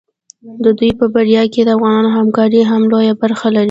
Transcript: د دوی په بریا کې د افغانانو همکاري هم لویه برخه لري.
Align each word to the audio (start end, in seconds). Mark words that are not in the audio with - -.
د 0.63 0.65
دوی 0.77 0.91
په 0.99 1.05
بریا 1.13 1.43
کې 1.53 1.61
د 1.63 1.69
افغانانو 1.77 2.09
همکاري 2.17 2.61
هم 2.71 2.81
لویه 2.91 3.13
برخه 3.21 3.47
لري. 3.51 3.59